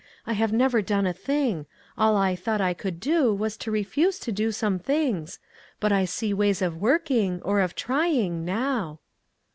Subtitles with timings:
[0.25, 4.17] I have never done a thing; all I thought I could do was to refuse
[4.21, 5.37] to do some things,
[5.79, 8.97] but I see ways of working, or of trying, now."